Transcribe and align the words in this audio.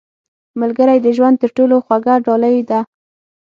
•ملګری 0.61 0.97
د 1.01 1.07
ژوند 1.17 1.35
تر 1.41 1.49
ټولو 1.57 1.75
خوږه 1.85 2.15
ډالۍ 2.25 2.57
ده. 2.69 2.79